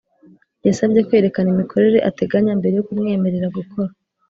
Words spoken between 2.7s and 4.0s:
yo kumwemerera gukora